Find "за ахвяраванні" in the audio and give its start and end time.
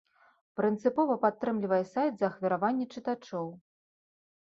2.21-2.85